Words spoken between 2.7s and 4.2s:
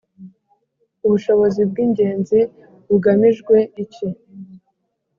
bugamijwe iki